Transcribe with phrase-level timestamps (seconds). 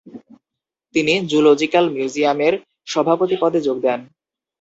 [0.95, 2.53] তিনি জ্যুলজিক্যাল মিউজিয়ামের
[2.87, 3.99] সভাপতি পদে যোগ দেন।